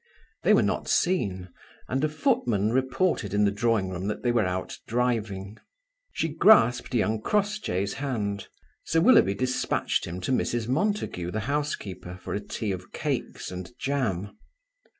[0.41, 1.49] They were not seen,
[1.87, 5.59] and a footman reported in the drawing room that they were out driving.
[6.11, 8.47] She grasped young Crossjay's hand.
[8.83, 10.67] Sir Willoughby dispatched him to Mrs.
[10.67, 14.35] Montague, the housekeeper, for a tea of cakes and jam.